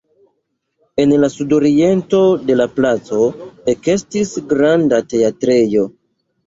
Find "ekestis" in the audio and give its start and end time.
3.77-4.35